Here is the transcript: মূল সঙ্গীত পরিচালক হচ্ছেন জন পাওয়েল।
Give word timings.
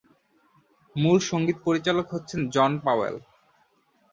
মূল 0.95 1.17
সঙ্গীত 1.29 1.57
পরিচালক 1.65 2.07
হচ্ছেন 2.11 2.39
জন 2.49 2.71
পাওয়েল। 2.85 3.15